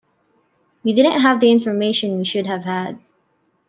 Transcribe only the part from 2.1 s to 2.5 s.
we should